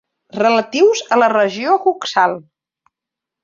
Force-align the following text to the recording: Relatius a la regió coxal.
Relatius 0.37 1.03
a 1.17 1.21
la 1.21 1.29
regió 1.35 1.77
coxal. 1.87 2.37